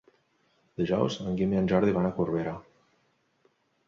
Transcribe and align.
Dijous 0.81 1.17
en 1.23 1.35
Guim 1.41 1.53
i 1.55 1.59
en 1.59 1.69
Jordi 1.71 1.93
van 1.97 2.07
a 2.09 2.13
Corbera. 2.15 2.55